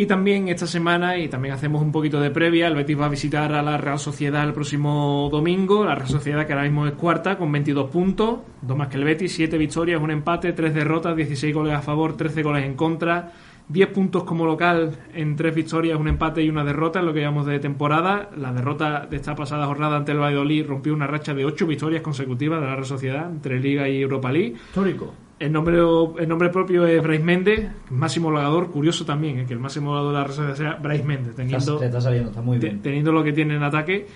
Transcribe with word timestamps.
Y 0.00 0.06
también 0.06 0.48
esta 0.48 0.66
semana, 0.66 1.18
y 1.18 1.28
también 1.28 1.52
hacemos 1.52 1.82
un 1.82 1.92
poquito 1.92 2.22
de 2.22 2.30
previa, 2.30 2.68
el 2.68 2.74
Betis 2.74 2.98
va 2.98 3.04
a 3.04 3.08
visitar 3.10 3.52
a 3.52 3.62
la 3.62 3.76
Real 3.76 3.98
Sociedad 3.98 4.42
el 4.44 4.54
próximo 4.54 5.28
domingo. 5.30 5.84
La 5.84 5.94
Real 5.94 6.08
Sociedad, 6.08 6.46
que 6.46 6.54
ahora 6.54 6.64
mismo 6.64 6.86
es 6.86 6.94
cuarta, 6.94 7.36
con 7.36 7.52
22 7.52 7.90
puntos, 7.90 8.38
dos 8.62 8.78
más 8.78 8.88
que 8.88 8.96
el 8.96 9.04
Betis, 9.04 9.34
7 9.34 9.58
victorias, 9.58 10.00
un 10.00 10.10
empate, 10.10 10.54
3 10.54 10.72
derrotas, 10.72 11.14
16 11.14 11.54
goles 11.54 11.74
a 11.74 11.82
favor, 11.82 12.16
13 12.16 12.42
goles 12.42 12.64
en 12.64 12.76
contra. 12.76 13.32
10 13.68 13.88
puntos 13.90 14.24
como 14.24 14.46
local 14.46 14.96
en 15.12 15.36
3 15.36 15.54
victorias, 15.54 16.00
un 16.00 16.08
empate 16.08 16.42
y 16.42 16.48
una 16.48 16.64
derrota 16.64 17.00
en 17.00 17.04
lo 17.04 17.12
que 17.12 17.20
llamamos 17.20 17.44
de 17.44 17.58
temporada. 17.58 18.30
La 18.38 18.54
derrota 18.54 19.04
de 19.04 19.16
esta 19.16 19.34
pasada 19.34 19.66
jornada 19.66 19.98
ante 19.98 20.12
el 20.12 20.18
Valladolid 20.18 20.64
rompió 20.66 20.94
una 20.94 21.08
racha 21.08 21.34
de 21.34 21.44
8 21.44 21.66
victorias 21.66 22.00
consecutivas 22.00 22.58
de 22.58 22.66
la 22.66 22.72
Real 22.72 22.86
Sociedad 22.86 23.30
entre 23.30 23.60
Liga 23.60 23.86
y 23.86 24.00
Europa 24.00 24.32
League. 24.32 24.54
Histórico. 24.54 25.12
El 25.40 25.52
nombre, 25.52 25.78
el 26.18 26.28
nombre 26.28 26.50
propio 26.50 26.86
es 26.86 27.02
Bryce 27.02 27.24
Méndez, 27.24 27.70
máximo 27.88 28.30
goleador. 28.30 28.70
Curioso 28.70 29.06
también 29.06 29.38
eh, 29.38 29.46
que 29.46 29.54
el 29.54 29.58
máximo 29.58 29.88
goleador 29.88 30.12
de 30.12 30.20
la 30.20 30.28
Sociedad 30.28 30.54
sea 30.54 30.74
Bryce 30.82 31.02
Méndez, 31.04 31.34
teniendo, 31.34 31.78
Te 31.78 31.86
está 31.86 31.98
saliendo, 31.98 32.28
está 32.28 32.42
muy 32.42 32.58
bien. 32.58 32.82
teniendo 32.82 33.10
lo 33.10 33.24
que 33.24 33.32
tiene 33.32 33.56
en 33.56 33.62
ataque. 33.62 34.06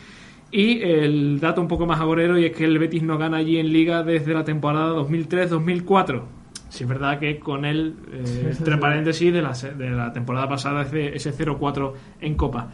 Y 0.50 0.82
el 0.82 1.40
dato 1.40 1.62
un 1.62 1.66
poco 1.66 1.86
más 1.86 1.98
agorero 1.98 2.38
y 2.38 2.44
es 2.44 2.52
que 2.52 2.64
el 2.64 2.78
Betis 2.78 3.02
no 3.02 3.16
gana 3.16 3.38
allí 3.38 3.58
en 3.58 3.72
Liga 3.72 4.02
desde 4.02 4.34
la 4.34 4.44
temporada 4.44 4.94
2003-2004. 4.96 6.22
Si 6.68 6.84
es 6.84 6.88
verdad 6.88 7.18
que 7.18 7.38
con 7.38 7.64
él, 7.64 7.94
eh, 8.12 8.52
entre 8.58 8.76
paréntesis, 8.76 9.32
de 9.32 9.40
la, 9.40 9.52
de 9.52 9.90
la 9.90 10.12
temporada 10.12 10.46
pasada 10.46 10.82
ese, 10.82 11.16
ese 11.16 11.32
0-4 11.32 11.92
en 12.20 12.34
Copa. 12.34 12.68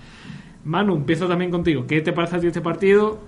Manu, 0.65 0.97
empiezo 0.97 1.29
también 1.29 1.53
contigo. 1.53 1.87
¿Qué 1.87 2.01
te 2.01 2.13
parece 2.13 2.37
a 2.37 2.41
ti 2.41 2.49
este 2.49 2.61
partido? 2.61 3.21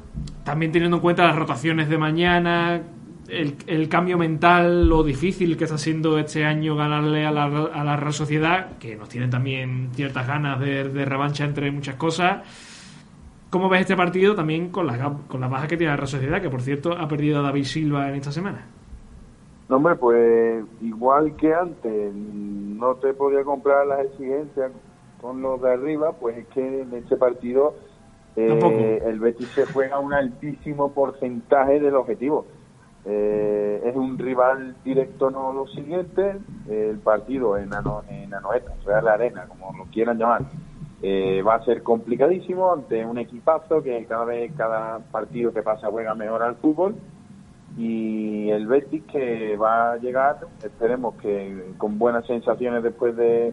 También 0.45 0.73
teniendo 0.73 0.97
en 0.97 1.01
cuenta 1.01 1.25
las 1.25 1.37
rotaciones 1.37 1.89
de 1.89 1.97
mañana, 1.97 2.83
el, 3.33 3.57
el 3.67 3.89
cambio 3.89 4.19
mental, 4.19 4.87
lo 4.89 5.03
difícil 5.03 5.57
que 5.57 5.65
está 5.65 5.79
siendo 5.79 6.19
este 6.19 6.45
año 6.45 6.77
ganarle 6.77 7.25
a 7.25 7.31
la, 7.31 7.45
a 7.45 7.83
la 7.83 7.97
Real 7.97 8.13
Sociedad, 8.13 8.77
que 8.79 8.95
nos 8.97 9.09
tiene 9.09 9.29
también 9.29 9.89
ciertas 9.95 10.27
ganas 10.27 10.61
de, 10.61 10.89
de 10.89 11.05
revancha 11.05 11.45
entre 11.45 11.71
muchas 11.71 11.97
cosas. 11.97 12.43
¿Cómo 13.49 13.69
ves 13.69 13.83
este 13.83 13.97
partido 13.97 14.35
también 14.35 14.69
con 14.69 14.87
la, 14.87 15.17
con 15.29 15.41
la 15.41 15.49
baja 15.49 15.67
que 15.67 15.77
tiene 15.77 15.93
la 15.93 15.97
Real 15.97 16.09
Sociedad, 16.09 16.43
que 16.43 16.51
por 16.51 16.61
cierto 16.61 16.93
ha 16.93 17.09
perdido 17.09 17.41
a 17.41 17.43
David 17.43 17.65
Silva 17.65 18.09
en 18.09 18.17
esta 18.17 18.33
semana? 18.33 18.67
No, 19.69 19.77
hombre, 19.77 19.95
pues 19.97 20.65
igual 20.83 21.35
que 21.37 21.55
antes, 21.55 22.15
no 22.15 22.95
te 22.97 23.15
podía 23.15 23.43
comprar 23.45 23.87
las 23.87 24.07
exigencias 24.07 24.73
con 25.21 25.41
los 25.41 25.63
de 25.63 25.73
arriba, 25.73 26.13
pues 26.13 26.37
es 26.37 26.47
que 26.49 26.83
en 26.83 26.93
este 26.95 27.17
partido 27.17 27.75
eh, 28.37 29.03
el 29.07 29.21
Betis 29.21 29.49
se 29.49 29.65
juega 29.67 29.99
un 29.99 30.13
altísimo 30.13 30.93
porcentaje 30.93 31.81
del 31.81 31.95
objetivo. 31.95 32.45
Eh, 33.05 33.83
es 33.85 33.97
un 33.97 34.17
rival 34.19 34.77
directo, 34.85 35.31
no 35.31 35.53
lo 35.53 35.67
siguiente. 35.67 36.37
El 36.69 36.99
partido 36.99 37.57
en, 37.57 37.75
Ano, 37.75 38.03
en 38.09 38.33
Anoeta, 38.33 38.73
Real 38.85 39.09
Arena, 39.09 39.47
como 39.47 39.77
lo 39.77 39.85
quieran 39.87 40.19
llamar, 40.19 40.43
eh, 41.03 41.43
va 41.43 41.57
a 41.57 41.65
ser 41.65 41.83
complicadísimo 41.83 42.73
ante 42.73 43.05
un 43.05 43.19
equipazo 43.19 43.83
que 43.83 44.05
cada 44.07 44.25
vez, 44.25 44.53
cada 44.57 45.01
partido 45.01 45.53
que 45.53 45.63
pasa 45.63 45.89
juega 45.91 46.15
mejor 46.15 46.43
al 46.43 46.55
fútbol 46.57 46.95
y 47.77 48.51
el 48.51 48.67
Betis 48.67 49.03
que 49.05 49.57
va 49.57 49.93
a 49.93 49.97
llegar, 49.97 50.39
esperemos 50.63 51.15
que 51.17 51.73
con 51.79 51.99
buenas 51.99 52.27
sensaciones 52.27 52.83
después 52.83 53.17
de 53.17 53.53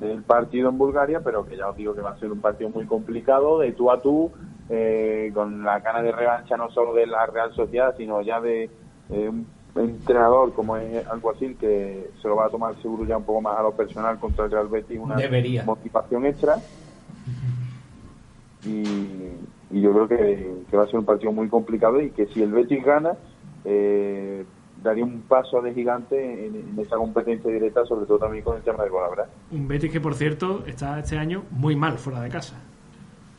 del 0.00 0.22
partido 0.22 0.68
en 0.68 0.78
Bulgaria, 0.78 1.20
pero 1.20 1.46
que 1.46 1.56
ya 1.56 1.68
os 1.68 1.76
digo 1.76 1.94
que 1.94 2.00
va 2.00 2.10
a 2.10 2.18
ser 2.18 2.32
un 2.32 2.40
partido 2.40 2.70
muy 2.70 2.86
complicado, 2.86 3.60
de 3.60 3.70
tú 3.72 3.90
a 3.90 4.00
tú, 4.00 4.32
eh, 4.74 5.30
con 5.34 5.62
la 5.64 5.80
gana 5.80 6.00
de 6.02 6.12
revancha 6.12 6.56
no 6.56 6.70
solo 6.70 6.94
de 6.94 7.06
la 7.06 7.26
Real 7.26 7.52
Sociedad, 7.54 7.94
sino 7.94 8.22
ya 8.22 8.40
de 8.40 8.70
eh, 9.10 9.28
un 9.28 9.46
entrenador 9.76 10.54
como 10.54 10.78
es 10.78 11.06
Alguacil, 11.08 11.56
que 11.56 12.10
se 12.22 12.28
lo 12.28 12.36
va 12.36 12.46
a 12.46 12.48
tomar 12.48 12.74
seguro 12.80 13.04
ya 13.04 13.18
un 13.18 13.24
poco 13.24 13.42
más 13.42 13.58
a 13.58 13.62
lo 13.62 13.72
personal 13.72 14.18
contra 14.18 14.46
el 14.46 14.50
Real 14.50 14.68
Betis, 14.68 14.98
una 14.98 15.16
Debería. 15.16 15.62
motivación 15.64 16.24
extra. 16.24 16.56
Y, 18.64 18.82
y 19.70 19.80
yo 19.80 19.92
creo 19.92 20.08
que, 20.08 20.54
que 20.70 20.76
va 20.76 20.84
a 20.84 20.86
ser 20.86 20.98
un 21.00 21.04
partido 21.04 21.32
muy 21.32 21.48
complicado 21.48 22.00
y 22.00 22.10
que 22.10 22.26
si 22.26 22.42
el 22.42 22.52
Betis 22.52 22.84
gana, 22.84 23.12
eh, 23.64 24.44
daría 24.82 25.04
un 25.04 25.22
paso 25.22 25.60
de 25.60 25.74
gigante 25.74 26.46
en, 26.46 26.54
en 26.56 26.78
esa 26.78 26.96
competencia 26.96 27.50
directa, 27.50 27.84
sobre 27.84 28.06
todo 28.06 28.18
también 28.20 28.44
con 28.44 28.56
el 28.56 28.62
tema 28.62 28.84
de 28.84 28.90
Golabra. 28.90 29.26
Un 29.50 29.66
Betis 29.68 29.90
que, 29.90 30.00
por 30.00 30.14
cierto, 30.14 30.64
está 30.66 30.98
este 30.98 31.18
año 31.18 31.44
muy 31.50 31.76
mal 31.76 31.98
fuera 31.98 32.20
de 32.20 32.28
casa. 32.30 32.60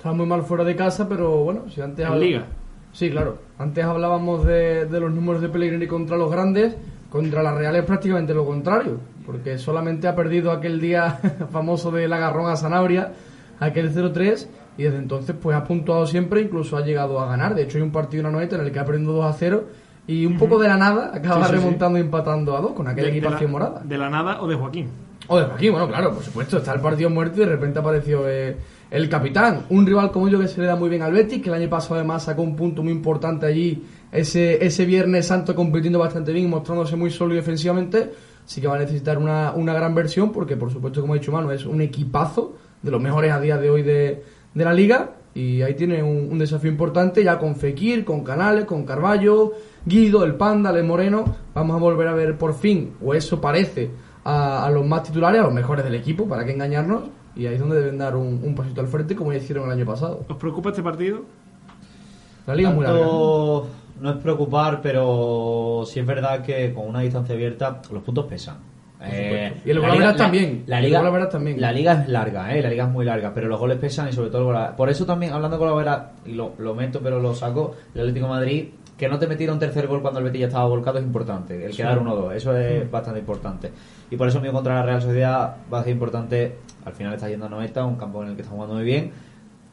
Estaba 0.03 0.17
muy 0.17 0.25
mal 0.25 0.43
fuera 0.43 0.65
de 0.65 0.75
casa, 0.75 1.07
pero 1.07 1.45
bueno, 1.45 1.61
si 1.73 1.79
antes 1.79 2.05
En 2.05 2.11
habl- 2.11 2.19
Liga. 2.19 2.43
Sí, 2.91 3.09
claro. 3.09 3.37
Antes 3.57 3.85
hablábamos 3.85 4.43
de, 4.45 4.85
de 4.85 4.99
los 4.99 5.09
números 5.13 5.41
de 5.41 5.47
Pellegrini 5.47 5.87
contra 5.87 6.17
los 6.17 6.29
grandes, 6.29 6.75
contra 7.09 7.41
la 7.41 7.53
Real 7.55 7.73
es 7.77 7.85
prácticamente 7.85 8.33
lo 8.33 8.45
contrario, 8.45 8.97
porque 9.25 9.57
solamente 9.57 10.09
ha 10.09 10.13
perdido 10.13 10.51
aquel 10.51 10.81
día 10.81 11.21
famoso 11.53 11.89
del 11.89 12.11
agarrón 12.11 12.49
a 12.51 12.57
Sanabria, 12.57 13.13
aquel 13.61 13.95
0-3, 13.95 14.45
y 14.77 14.83
desde 14.83 14.97
entonces 14.97 15.37
pues 15.41 15.55
ha 15.55 15.63
puntuado 15.63 16.05
siempre, 16.05 16.41
incluso 16.41 16.75
ha 16.75 16.81
llegado 16.81 17.21
a 17.21 17.25
ganar. 17.27 17.55
De 17.55 17.61
hecho 17.63 17.77
hay 17.77 17.83
un 17.83 17.93
partido 17.93 18.23
la 18.23 18.31
noeta 18.31 18.57
en 18.57 18.63
el 18.63 18.73
que 18.73 18.79
ha 18.79 18.85
perdido 18.85 19.13
2 19.13 19.25
a 19.25 19.31
0 19.31 19.63
y 20.05 20.25
un 20.25 20.37
poco 20.37 20.59
de 20.59 20.67
la 20.67 20.75
nada 20.75 21.11
acaba 21.15 21.45
Sí, 21.45 21.51
sí, 21.53 21.57
sí. 21.59 21.63
remontando 21.63 21.97
y 21.97 22.01
empatando 22.01 22.57
a 22.57 22.59
2 22.59 22.73
con 22.73 22.89
aquella 22.89 23.07
equipación 23.07 23.51
morada. 23.51 23.81
De 23.85 23.97
la 23.97 24.09
nada 24.09 24.41
o 24.41 24.47
de 24.49 24.55
Joaquín. 24.55 24.89
O 25.29 25.37
de 25.39 25.45
aquí, 25.45 25.69
bueno, 25.69 25.87
claro, 25.87 26.11
por 26.13 26.21
supuesto, 26.21 26.57
está 26.57 26.73
el 26.73 26.81
partido 26.81 27.09
muerto 27.09 27.37
y 27.41 27.45
de 27.45 27.51
repente 27.51 27.79
apareció 27.79 28.27
eh, 28.27 28.57
el 28.93 29.09
capitán. 29.09 29.65
Un 29.69 29.87
rival 29.87 30.11
como 30.11 30.29
yo 30.29 30.39
que 30.39 30.47
se 30.47 30.61
le 30.61 30.67
da 30.67 30.75
muy 30.75 30.87
bien 30.87 31.01
al 31.01 31.11
Betis, 31.11 31.41
que 31.41 31.49
el 31.49 31.55
año 31.55 31.67
pasado 31.67 31.95
además 31.95 32.25
sacó 32.25 32.43
un 32.43 32.55
punto 32.55 32.83
muy 32.83 32.91
importante 32.91 33.47
allí, 33.47 33.83
ese, 34.11 34.63
ese 34.63 34.85
Viernes 34.85 35.25
Santo 35.25 35.55
compitiendo 35.55 35.97
bastante 35.97 36.31
bien 36.31 36.47
mostrándose 36.47 36.95
muy 36.95 37.09
sólido 37.09 37.37
defensivamente. 37.37 38.11
Así 38.45 38.61
que 38.61 38.67
va 38.67 38.75
a 38.75 38.79
necesitar 38.79 39.17
una, 39.17 39.53
una 39.55 39.73
gran 39.73 39.95
versión 39.95 40.31
porque, 40.31 40.57
por 40.57 40.71
supuesto, 40.71 41.01
como 41.01 41.13
ha 41.13 41.17
dicho 41.17 41.31
Manu, 41.31 41.49
es 41.49 41.65
un 41.65 41.81
equipazo 41.81 42.55
de 42.83 42.91
los 42.91 43.01
mejores 43.01 43.31
a 43.31 43.39
día 43.39 43.57
de 43.57 43.71
hoy 43.71 43.81
de, 43.81 44.23
de 44.53 44.63
la 44.63 44.73
liga. 44.75 45.15
Y 45.33 45.63
ahí 45.63 45.73
tiene 45.73 46.03
un, 46.03 46.29
un 46.31 46.37
desafío 46.37 46.69
importante 46.69 47.23
ya 47.23 47.39
con 47.39 47.55
Fekir, 47.55 48.05
con 48.05 48.23
Canales, 48.23 48.65
con 48.65 48.85
Carballo, 48.85 49.53
Guido, 49.87 50.23
el 50.23 50.35
Panda, 50.35 50.69
el 50.69 50.83
Moreno. 50.83 51.35
Vamos 51.55 51.75
a 51.75 51.79
volver 51.79 52.09
a 52.09 52.13
ver 52.13 52.37
por 52.37 52.53
fin, 52.53 52.91
o 53.03 53.15
eso 53.15 53.41
parece, 53.41 53.89
a, 54.23 54.67
a 54.67 54.69
los 54.69 54.85
más 54.85 55.01
titulares, 55.01 55.41
a 55.41 55.45
los 55.45 55.53
mejores 55.53 55.83
del 55.83 55.95
equipo, 55.95 56.27
para 56.27 56.45
que 56.45 56.51
engañarnos. 56.51 57.22
Y 57.35 57.47
ahí 57.47 57.55
es 57.55 57.59
donde 57.59 57.77
deben 57.79 57.97
dar 57.97 58.15
un, 58.15 58.41
un 58.43 58.55
pasito 58.55 58.81
al 58.81 58.87
frente, 58.87 59.15
como 59.15 59.31
ya 59.31 59.39
hicieron 59.39 59.65
el 59.65 59.71
año 59.71 59.85
pasado. 59.85 60.23
¿Os 60.27 60.37
preocupa 60.37 60.69
este 60.69 60.83
partido? 60.83 61.21
La 62.45 62.55
liga 62.55 62.69
es 62.69 62.75
muy 62.75 62.85
larga. 62.85 63.05
No 64.01 64.09
es 64.09 64.17
preocupar, 64.17 64.81
pero 64.81 65.83
sí 65.85 65.99
es 65.99 66.05
verdad 66.05 66.43
que 66.43 66.73
con 66.73 66.87
una 66.87 66.99
distancia 67.01 67.35
abierta 67.35 67.81
los 67.91 68.03
puntos 68.03 68.25
pesan. 68.25 68.57
Eh, 69.05 69.53
Y 69.65 69.69
el 69.69 69.75
la 69.75 69.81
gol 69.81 69.91
liga- 69.91 70.05
verás 70.05 70.17
también. 70.17 70.63
La 70.65 70.77
El 70.79 70.85
liga, 70.85 71.29
también. 71.29 71.59
la 71.61 71.71
liga 71.73 71.93
es 72.03 72.07
larga, 72.09 72.55
eh, 72.55 72.61
la 72.61 72.69
liga 72.69 72.85
es 72.85 72.89
muy 72.89 73.03
larga, 73.05 73.33
pero 73.33 73.47
los 73.49 73.59
goles 73.59 73.77
pesan 73.77 74.07
y 74.09 74.13
sobre 74.13 74.29
todo 74.29 74.39
el 74.39 74.45
gol- 74.55 74.75
Por 74.77 74.89
eso 74.89 75.05
también, 75.05 75.33
hablando 75.33 75.57
con 75.59 75.67
la 75.67 75.73
vera, 75.75 76.11
y 76.25 76.31
lo, 76.33 76.53
lo 76.57 76.73
meto 76.73 77.01
pero 77.01 77.19
lo 77.19 77.33
saco, 77.35 77.75
el 77.93 78.01
Atlético 78.01 78.27
de 78.27 78.31
Madrid, 78.31 78.65
que 78.97 79.07
no 79.07 79.17
te 79.19 79.27
metiera 79.27 79.53
un 79.53 79.59
tercer 79.59 79.87
gol 79.87 80.01
cuando 80.01 80.19
el 80.19 80.25
Betis 80.25 80.41
ya 80.41 80.47
estaba 80.47 80.65
volcado 80.65 80.99
es 80.99 81.03
importante. 81.03 81.65
El 81.65 81.75
quedar 81.75 81.99
1-2, 81.99 82.33
eso 82.33 82.55
es 82.55 82.89
bastante 82.89 83.19
importante. 83.19 83.71
Y 84.09 84.17
por 84.17 84.27
eso 84.27 84.39
mío 84.39 84.51
contra 84.51 84.75
la 84.75 84.83
Real 84.83 85.01
Sociedad 85.01 85.57
va 85.71 85.79
a 85.79 85.83
ser 85.83 85.93
importante, 85.93 86.57
al 86.85 86.93
final 86.93 87.13
está 87.13 87.27
yendo 87.29 87.47
a 87.47 87.49
90, 87.49 87.85
un 87.85 87.95
campo 87.95 88.23
en 88.23 88.29
el 88.29 88.35
que 88.35 88.43
está 88.43 88.53
jugando 88.53 88.75
muy 88.75 88.83
bien, 88.83 89.11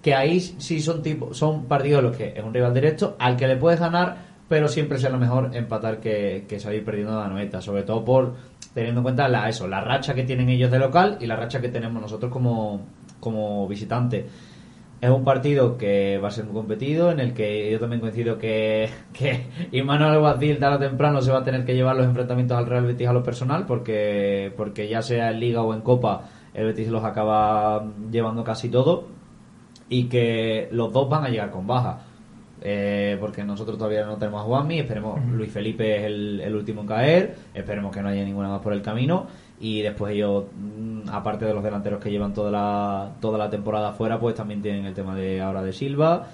que 0.02 0.14
ahí 0.14 0.40
sí 0.40 0.80
son 0.80 1.02
tipo, 1.02 1.34
son 1.34 1.66
partidos 1.66 2.02
los 2.02 2.16
que 2.16 2.32
es 2.34 2.42
un 2.42 2.54
rival 2.54 2.72
directo 2.72 3.16
al 3.18 3.36
que 3.36 3.46
le 3.46 3.56
puedes 3.56 3.78
ganar, 3.78 4.30
pero 4.48 4.66
siempre 4.66 4.98
será 4.98 5.16
mejor 5.16 5.54
empatar 5.54 6.00
que, 6.00 6.46
que 6.48 6.58
salir 6.58 6.84
perdiendo 6.84 7.18
la 7.20 7.28
noveta, 7.28 7.60
sobre 7.60 7.82
todo 7.82 8.04
por 8.04 8.34
teniendo 8.74 9.00
en 9.00 9.02
cuenta 9.02 9.28
la, 9.28 9.48
eso, 9.48 9.66
la 9.66 9.80
racha 9.80 10.14
que 10.14 10.24
tienen 10.24 10.48
ellos 10.48 10.70
de 10.70 10.78
local 10.78 11.18
y 11.20 11.26
la 11.26 11.36
racha 11.36 11.60
que 11.60 11.68
tenemos 11.68 12.00
nosotros 12.00 12.32
como, 12.32 12.80
como 13.18 13.66
visitante. 13.68 14.26
Es 15.00 15.08
un 15.08 15.24
partido 15.24 15.78
que 15.78 16.18
va 16.18 16.28
a 16.28 16.30
ser 16.30 16.44
muy 16.44 16.52
competido, 16.52 17.10
en 17.10 17.20
el 17.20 17.32
que 17.32 17.70
yo 17.70 17.80
también 17.80 18.00
coincido 18.00 18.36
que, 18.36 18.90
que 19.14 19.46
Imanol 19.72 20.12
Alguacil 20.12 20.58
tarde 20.58 20.86
o 20.86 20.88
temprano 20.90 21.22
se 21.22 21.32
va 21.32 21.38
a 21.38 21.44
tener 21.44 21.64
que 21.64 21.74
llevar 21.74 21.96
los 21.96 22.06
enfrentamientos 22.06 22.58
al 22.58 22.66
Real 22.66 22.84
Betis 22.84 23.08
a 23.08 23.12
lo 23.12 23.22
personal, 23.22 23.64
porque, 23.66 24.52
porque 24.56 24.88
ya 24.88 25.00
sea 25.00 25.30
en 25.30 25.40
Liga 25.40 25.62
o 25.62 25.72
en 25.72 25.80
Copa, 25.80 26.28
el 26.52 26.66
Betis 26.66 26.88
los 26.88 27.02
acaba 27.04 27.84
llevando 28.10 28.44
casi 28.44 28.68
todo 28.68 29.06
y 29.88 30.04
que 30.04 30.68
los 30.70 30.92
dos 30.92 31.08
van 31.08 31.24
a 31.24 31.28
llegar 31.28 31.50
con 31.50 31.66
baja. 31.66 32.06
Eh, 32.62 33.16
porque 33.18 33.42
nosotros 33.42 33.78
todavía 33.78 34.04
no 34.04 34.18
tenemos 34.18 34.42
a 34.42 34.44
Juanmi, 34.44 34.80
esperemos 34.80 35.24
Luis 35.32 35.50
Felipe 35.50 35.96
es 35.96 36.04
el, 36.04 36.40
el 36.40 36.54
último 36.54 36.82
en 36.82 36.86
caer, 36.86 37.36
esperemos 37.54 37.94
que 37.94 38.02
no 38.02 38.08
haya 38.08 38.22
ninguna 38.22 38.48
más 38.48 38.60
por 38.60 38.74
el 38.74 38.82
camino 38.82 39.28
y 39.60 39.80
después 39.80 40.12
ellos, 40.12 40.44
mm, 40.54 41.08
aparte 41.10 41.46
de 41.46 41.54
los 41.54 41.64
delanteros 41.64 42.02
que 42.02 42.10
llevan 42.10 42.34
toda 42.34 42.50
la, 42.50 43.12
toda 43.20 43.38
la 43.38 43.48
temporada 43.48 43.92
fuera, 43.92 44.20
pues 44.20 44.34
también 44.34 44.60
tienen 44.60 44.84
el 44.84 44.92
tema 44.92 45.14
de 45.14 45.40
ahora 45.40 45.62
de 45.62 45.72
Silva 45.72 46.28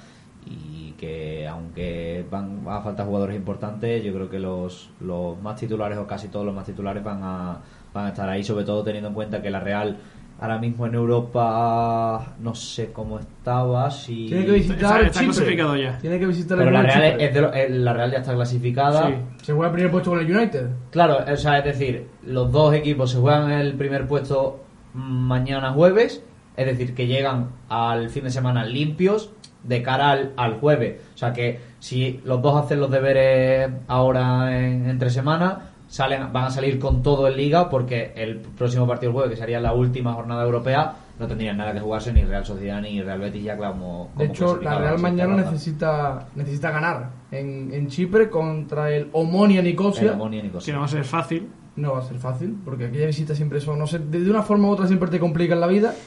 y 0.45 0.93
que 0.93 1.47
aunque 1.47 2.25
van 2.31 2.63
a 2.69 2.81
faltar 2.81 3.07
jugadores 3.07 3.37
importantes, 3.37 4.03
yo 4.03 4.13
creo 4.13 4.29
que 4.29 4.41
los, 4.41 4.91
los 5.01 5.41
más 5.41 5.57
titulares 5.57 5.99
o 5.99 6.07
casi 6.07 6.29
todos 6.29 6.45
los 6.45 6.55
más 6.55 6.67
titulares 6.67 7.05
van 7.05 7.21
a, 7.23 7.61
van 7.93 8.07
a 8.07 8.09
estar 8.09 8.29
ahí, 8.29 8.43
sobre 8.43 8.65
todo 8.65 8.83
teniendo 8.83 9.09
en 9.09 9.15
cuenta 9.15 9.43
que 9.43 9.51
la 9.51 9.61
Real 9.61 9.99
ahora 10.39 10.59
mismo 10.59 10.87
en 10.87 10.95
Europa 10.95 12.35
no 12.41 12.55
sé 12.55 12.93
cómo 12.93 13.19
estaba, 13.19 13.91
si... 13.91 14.27
Tiene 14.27 14.45
que 14.47 14.53
visitar 14.53 14.77
Está- 14.79 15.01
está 15.07 15.21
Chipre. 15.21 15.35
clasificado 15.35 15.77
ya. 15.77 15.99
Tiene 15.99 16.19
que 16.19 16.27
visitar 16.27 16.59
Pero 16.59 16.69
el 16.71 16.75
la 16.75 16.83
Real 16.83 17.21
es 17.21 17.35
de 17.35 17.41
lo- 17.41 17.53
eh, 17.55 17.69
la 17.71 17.93
Real 17.93 18.11
ya 18.13 18.19
está 18.19 18.35
clasificada. 18.35 19.07
Sí. 19.09 19.15
Se 19.43 19.53
juega 19.53 19.69
el 19.69 19.73
primer 19.75 19.91
puesto 19.91 20.11
con 20.11 20.21
el 20.21 20.37
United. 20.37 20.67
Claro, 20.91 21.19
o 21.33 21.37
sea, 21.37 21.59
es 21.59 21.65
decir, 21.65 22.07
los 22.27 22.53
dos 22.53 22.75
equipos 22.75 23.11
se 23.11 23.19
juegan 23.19 23.51
el 23.51 23.75
primer 23.75 24.07
puesto 24.07 24.61
mañana 24.95 25.73
jueves, 25.73 26.23
es 26.57 26.67
decir, 26.67 26.95
que 26.95 27.07
llegan 27.07 27.51
al 27.69 28.09
fin 28.11 28.25
de 28.25 28.31
semana 28.31 28.65
limpios 28.65 29.31
de 29.63 29.83
cara 29.83 30.11
al, 30.11 30.33
al 30.37 30.55
jueves. 30.61 31.01
O 31.15 31.19
sea 31.19 31.33
que 31.33 31.61
si 31.81 32.21
los 32.25 32.41
dos 32.41 32.63
hacen 32.65 32.81
los 32.81 32.91
deberes 32.91 33.71
ahora 33.89 34.59
en, 34.59 34.89
entre 34.89 35.11
semanas, 35.11 35.57
salen, 35.89 36.33
van 36.33 36.45
a 36.45 36.51
salir 36.51 36.79
con 36.79 37.03
todo 37.03 37.29
en 37.29 37.37
liga 37.37 37.69
porque 37.71 38.13
el 38.17 38.37
próximo 38.39 38.87
partido 38.87 39.11
del 39.13 39.15
jueves, 39.15 39.31
que 39.35 39.37
sería 39.41 39.61
la 39.61 39.73
última 39.73 40.13
jornada 40.15 40.45
europea, 40.45 40.95
no 41.19 41.27
tendrían 41.27 41.57
nada 41.57 41.73
que 41.73 41.81
jugarse 41.81 42.13
ni 42.13 42.23
Real 42.25 42.45
Sociedad 42.45 42.81
ni 42.83 43.01
Real 43.03 43.19
Betis 43.21 43.43
ya 43.45 43.57
como... 43.57 44.11
De 44.17 44.27
hecho, 44.27 44.57
la 44.61 44.79
Real 44.79 44.99
mañana 44.99 45.37
necesita 45.37 46.27
necesita 46.35 46.71
ganar 46.71 47.11
en, 47.31 47.73
en 47.73 47.89
Chipre 47.89 48.29
contra 48.29 48.91
el 48.91 49.09
Omonia 49.13 49.61
El 49.61 49.67
Nicosia. 49.67 50.13
Omonia 50.13 50.43
Nicosia. 50.43 50.75
no 50.75 50.81
va 50.81 50.87
a 50.87 50.89
ser 50.89 51.05
fácil. 51.05 51.49
No 51.77 51.93
va 51.93 51.99
a 52.01 52.03
ser 52.03 52.19
fácil, 52.19 52.57
porque 52.65 52.87
aquella 52.87 53.07
visita 53.07 53.35
siempre 53.35 53.59
eso, 53.59 53.77
no 53.77 53.87
sé, 53.87 53.99
de 53.99 54.31
una 54.31 54.43
forma 54.43 54.69
u 54.69 54.71
otra 54.73 54.87
siempre 54.87 55.11
te 55.11 55.19
complica 55.21 55.55
en 55.55 55.61
la 55.61 55.67
vida. 55.67 55.95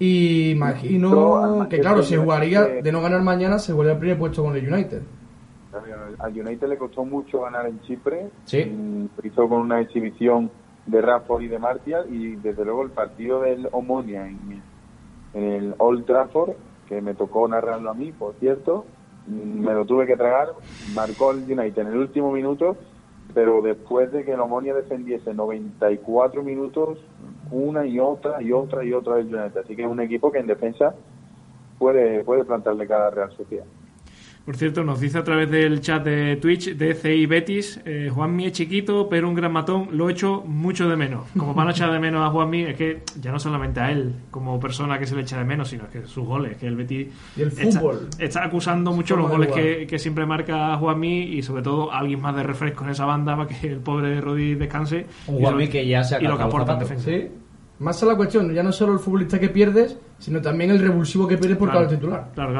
Y 0.00 0.50
imagino 0.50 1.66
que, 1.68 1.80
claro, 1.80 1.98
el 1.98 2.04
si 2.04 2.14
United- 2.14 2.24
jugaría 2.24 2.62
de 2.82 2.92
no 2.92 3.02
ganar 3.02 3.20
mañana, 3.22 3.58
se 3.58 3.72
vuelve 3.72 3.90
al 3.92 3.98
primer 3.98 4.16
puesto 4.16 4.44
con 4.44 4.54
el 4.54 4.72
United. 4.72 5.02
Al 6.18 6.32
United 6.38 6.68
le 6.68 6.78
costó 6.78 7.04
mucho 7.04 7.42
ganar 7.42 7.66
en 7.66 7.80
Chipre. 7.82 8.28
Sí. 8.44 8.64
Mm, 8.64 9.08
Lo 9.16 9.28
hizo 9.28 9.48
con 9.48 9.60
una 9.60 9.80
exhibición 9.80 10.50
de 10.86 11.00
Rafford 11.02 11.42
y 11.42 11.48
de 11.48 11.58
Martial. 11.58 12.06
Y 12.12 12.36
desde 12.36 12.64
luego 12.64 12.82
el 12.82 12.90
partido 12.90 13.40
del 13.42 13.68
Omonia 13.72 14.26
en, 14.26 14.62
en 15.34 15.44
el 15.44 15.74
Old 15.78 16.04
Trafford, 16.06 16.52
que 16.88 17.00
me 17.02 17.14
tocó 17.14 17.46
narrarlo 17.48 17.90
a 17.90 17.94
mí, 17.94 18.12
por 18.12 18.34
cierto, 18.36 18.84
mm, 19.26 19.60
me 19.66 19.72
lo 19.74 19.84
tuve 19.84 20.06
que 20.06 20.16
tragar. 20.16 20.48
Marcó 20.94 21.32
el 21.32 21.38
United 21.50 21.82
en 21.82 21.88
el 21.88 21.96
último 21.98 22.32
minuto, 22.32 22.76
pero 23.34 23.60
después 23.60 24.10
de 24.12 24.24
que 24.24 24.32
el 24.32 24.40
Omonia 24.40 24.74
defendiese 24.74 25.34
94 25.34 26.42
minutos, 26.42 26.98
una 27.50 27.86
y 27.86 27.98
otra 27.98 28.42
y 28.42 28.52
otra 28.52 28.84
y 28.84 28.92
otra 28.92 29.16
del 29.16 29.34
United. 29.34 29.58
Así 29.64 29.76
que 29.76 29.82
es 29.82 29.88
un 29.88 30.00
equipo 30.00 30.30
que 30.32 30.38
en 30.38 30.46
defensa 30.46 30.94
puede, 31.78 32.24
puede 32.24 32.44
plantarle 32.44 32.86
cada 32.86 33.10
Real 33.10 33.30
Sociedad. 33.36 33.64
Por 34.48 34.56
cierto, 34.56 34.82
nos 34.82 34.98
dice 34.98 35.18
a 35.18 35.24
través 35.24 35.50
del 35.50 35.82
chat 35.82 36.02
de 36.02 36.36
Twitch 36.36 36.74
de 36.74 36.94
CI 36.94 37.26
Betis, 37.26 37.82
eh, 37.84 38.08
Juanmi 38.10 38.46
es 38.46 38.52
chiquito, 38.52 39.06
pero 39.06 39.28
un 39.28 39.34
gran 39.34 39.52
matón, 39.52 39.88
lo 39.92 40.08
echo 40.08 40.42
mucho 40.46 40.88
de 40.88 40.96
menos. 40.96 41.26
Como 41.36 41.52
van 41.52 41.68
a 41.68 41.72
echar 41.72 41.92
de 41.92 41.98
menos 41.98 42.26
a 42.26 42.30
Juanmi, 42.30 42.62
es 42.62 42.74
que 42.74 43.02
ya 43.20 43.30
no 43.30 43.38
solamente 43.38 43.78
a 43.80 43.92
él 43.92 44.14
como 44.30 44.58
persona 44.58 44.98
que 44.98 45.04
se 45.06 45.14
le 45.14 45.20
echa 45.20 45.36
de 45.38 45.44
menos, 45.44 45.68
sino 45.68 45.86
que 45.90 46.06
sus 46.06 46.26
goles, 46.26 46.56
que 46.56 46.66
el 46.66 46.76
Betis 46.76 47.08
Y 47.36 47.42
el 47.42 47.48
está, 47.48 47.78
fútbol. 47.78 48.08
está 48.18 48.42
acusando 48.44 48.90
mucho 48.92 49.16
los 49.16 49.28
goles 49.28 49.50
que, 49.52 49.86
que 49.86 49.98
siempre 49.98 50.24
marca 50.24 50.74
Juanmi 50.78 51.24
y 51.24 51.42
sobre 51.42 51.60
todo 51.62 51.92
alguien 51.92 52.22
más 52.22 52.34
de 52.34 52.42
refresco 52.42 52.84
en 52.84 52.90
esa 52.92 53.04
banda 53.04 53.36
para 53.36 53.48
que 53.50 53.66
el 53.70 53.80
pobre 53.80 54.18
Rodri 54.18 54.54
descanse. 54.54 55.04
Un 55.26 55.40
Juanmi 55.42 55.66
lo- 55.66 55.70
que 55.72 55.86
ya 55.86 56.02
se 56.02 56.16
ha 56.16 56.22
y 56.22 56.24
lo 56.26 56.38
que 56.38 56.44
aporta 56.44 56.72
en 56.72 56.78
defensa. 56.78 57.04
Sí. 57.04 57.28
Más 57.80 58.02
a 58.02 58.06
la 58.06 58.16
cuestión, 58.16 58.52
ya 58.52 58.62
no 58.64 58.72
solo 58.72 58.94
el 58.94 58.98
futbolista 58.98 59.38
que 59.38 59.50
pierdes, 59.50 59.96
sino 60.18 60.40
también 60.40 60.70
el 60.72 60.80
revulsivo 60.80 61.28
que 61.28 61.36
pierdes 61.38 61.56
por 61.58 61.68
Claro, 61.70 61.86
cada 61.86 61.96
titular. 61.96 62.30
claro, 62.34 62.50
claro. 62.50 62.52